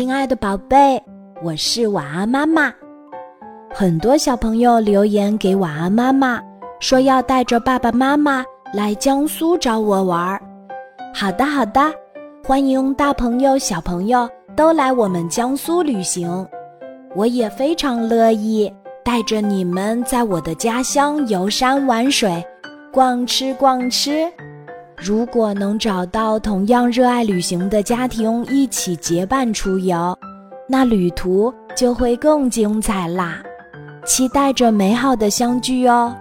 [0.00, 0.98] 亲爱的宝贝，
[1.42, 2.72] 我是晚安妈妈。
[3.70, 6.40] 很多小朋友留言给晚安妈妈，
[6.80, 8.42] 说要带着爸爸妈妈
[8.72, 10.40] 来江苏找我玩儿。
[11.14, 11.82] 好的，好的，
[12.42, 14.26] 欢迎大朋友小朋友
[14.56, 16.48] 都来我们江苏旅行。
[17.14, 18.72] 我也非常乐意
[19.04, 22.42] 带着你们在我的家乡游山玩水，
[22.90, 24.26] 逛吃逛吃。
[25.02, 30.16] 如果能找到同样热爱旅行的家庭一起结伴出游，
[30.68, 33.42] 那旅途就会更精彩啦！
[34.04, 36.14] 期待着美好的相聚哦。